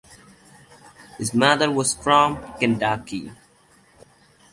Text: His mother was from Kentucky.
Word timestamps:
His 1.19 1.31
mother 1.35 1.69
was 1.69 1.93
from 1.93 2.39
Kentucky. 2.57 3.29